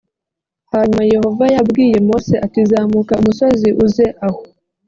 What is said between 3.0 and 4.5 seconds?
umusozi uze aho